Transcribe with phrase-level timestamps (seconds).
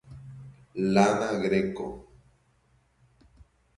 [0.93, 1.85] Lana Greco.